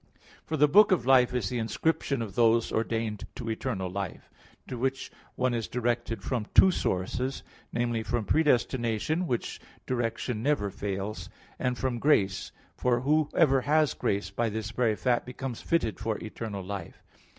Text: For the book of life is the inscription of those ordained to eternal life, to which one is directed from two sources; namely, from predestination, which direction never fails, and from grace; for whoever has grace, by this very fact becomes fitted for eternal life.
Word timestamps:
For 0.47 0.57
the 0.57 0.67
book 0.67 0.91
of 0.91 1.05
life 1.05 1.31
is 1.31 1.49
the 1.49 1.59
inscription 1.59 2.23
of 2.23 2.33
those 2.33 2.71
ordained 2.71 3.27
to 3.35 3.51
eternal 3.51 3.87
life, 3.87 4.31
to 4.67 4.75
which 4.75 5.11
one 5.35 5.53
is 5.53 5.67
directed 5.67 6.23
from 6.23 6.47
two 6.55 6.71
sources; 6.71 7.43
namely, 7.71 8.01
from 8.01 8.25
predestination, 8.25 9.27
which 9.27 9.61
direction 9.85 10.41
never 10.41 10.71
fails, 10.71 11.29
and 11.59 11.77
from 11.77 11.99
grace; 11.99 12.51
for 12.75 13.01
whoever 13.01 13.61
has 13.61 13.93
grace, 13.93 14.31
by 14.31 14.49
this 14.49 14.71
very 14.71 14.95
fact 14.95 15.23
becomes 15.23 15.61
fitted 15.61 15.99
for 15.99 16.17
eternal 16.17 16.63
life. 16.63 17.03